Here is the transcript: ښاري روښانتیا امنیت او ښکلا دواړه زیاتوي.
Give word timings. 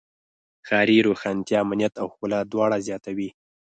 ښاري 0.67 0.97
روښانتیا 1.07 1.57
امنیت 1.63 1.93
او 2.01 2.07
ښکلا 2.13 2.39
دواړه 2.51 2.77
زیاتوي. 2.87 3.29